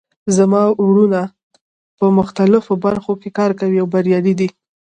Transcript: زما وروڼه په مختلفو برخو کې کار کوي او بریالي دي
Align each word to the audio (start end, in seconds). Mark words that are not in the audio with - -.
زما 0.37 0.63
وروڼه 0.87 1.21
په 1.99 2.05
مختلفو 2.17 2.73
برخو 2.85 3.13
کې 3.21 3.29
کار 3.37 3.51
کوي 3.59 3.77
او 3.81 3.87
بریالي 3.93 4.33
دي 4.39 4.49